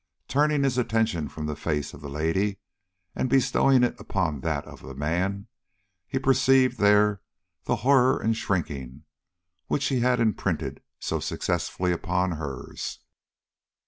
[0.27, 2.57] Turning his attention from the face of the lady
[3.15, 5.45] and bestowing it upon that of the man,
[6.07, 7.21] he perceived there
[7.65, 9.03] the horror and shrinking
[9.67, 12.97] which he had imprinted so successfully upon hers.